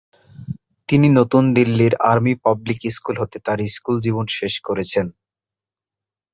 তিনি 0.89 1.07
নতুন 1.19 1.43
দিল্লির 1.57 1.93
আর্মি 2.11 2.33
পাবলিক 2.43 2.79
স্কুল 2.95 3.15
হতে 3.21 3.37
তাঁর 3.45 3.59
স্কুল 3.75 3.95
জীবন 4.05 4.25
শেষ 4.37 4.53
করেছেন। 4.67 5.05